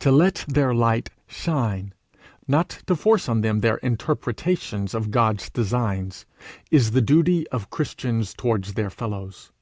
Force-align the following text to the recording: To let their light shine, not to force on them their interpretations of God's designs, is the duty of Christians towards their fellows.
To 0.00 0.10
let 0.10 0.44
their 0.48 0.74
light 0.74 1.10
shine, 1.28 1.94
not 2.48 2.82
to 2.88 2.96
force 2.96 3.28
on 3.28 3.42
them 3.42 3.60
their 3.60 3.76
interpretations 3.76 4.92
of 4.92 5.12
God's 5.12 5.50
designs, 5.50 6.26
is 6.72 6.90
the 6.90 7.00
duty 7.00 7.46
of 7.50 7.70
Christians 7.70 8.34
towards 8.34 8.74
their 8.74 8.90
fellows. 8.90 9.52